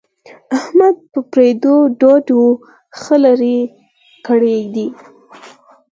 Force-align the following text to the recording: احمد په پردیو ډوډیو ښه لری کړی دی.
احمد 0.57 0.95
په 1.11 1.19
پردیو 1.31 1.75
ډوډیو 1.99 2.43
ښه 2.99 3.15
لری 3.23 3.57
کړی 4.27 4.57
دی. 4.73 4.87